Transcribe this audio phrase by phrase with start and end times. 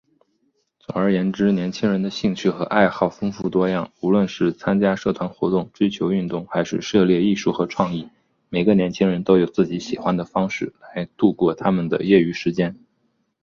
[0.79, 3.91] 总而言之，年轻人的兴趣和爱好丰富多样。
[4.01, 8.09] 无论是参加社团活动、追求运动，还是涉猎艺术和创意，
[8.49, 12.75] 每个年轻人都有自己喜欢的方式来度过他们的业余时间。